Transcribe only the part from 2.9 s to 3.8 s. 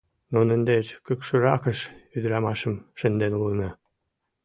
шынден улына.